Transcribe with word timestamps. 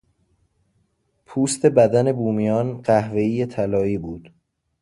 پوست 1.25 1.65
بدن 1.65 2.11
بومیان 2.11 2.81
قهوهای 2.81 3.45
طلایی 3.45 3.97
بود. 3.97 4.33